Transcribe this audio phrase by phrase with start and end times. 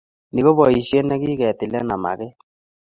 [0.33, 2.33] Ni ko boisiet ne kiketilena maget